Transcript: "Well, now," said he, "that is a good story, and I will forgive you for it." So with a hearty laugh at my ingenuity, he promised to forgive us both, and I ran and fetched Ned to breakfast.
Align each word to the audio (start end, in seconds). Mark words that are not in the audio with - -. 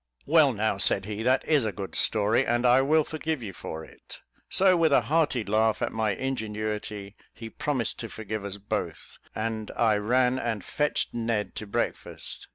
"Well, 0.25 0.51
now," 0.51 0.79
said 0.79 1.05
he, 1.05 1.21
"that 1.21 1.45
is 1.47 1.63
a 1.63 1.71
good 1.71 1.93
story, 1.93 2.43
and 2.43 2.65
I 2.65 2.81
will 2.81 3.03
forgive 3.03 3.43
you 3.43 3.53
for 3.53 3.85
it." 3.85 4.19
So 4.49 4.75
with 4.75 4.91
a 4.91 5.01
hearty 5.01 5.43
laugh 5.43 5.79
at 5.83 5.91
my 5.91 6.15
ingenuity, 6.15 7.15
he 7.35 7.51
promised 7.51 7.99
to 7.99 8.09
forgive 8.09 8.43
us 8.43 8.57
both, 8.57 9.19
and 9.35 9.69
I 9.77 9.97
ran 9.97 10.39
and 10.39 10.63
fetched 10.63 11.13
Ned 11.13 11.53
to 11.57 11.67
breakfast. 11.67 12.47